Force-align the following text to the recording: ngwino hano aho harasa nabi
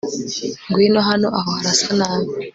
ngwino 0.69 0.99
hano 1.09 1.27
aho 1.37 1.49
harasa 1.57 1.89
nabi 1.99 2.29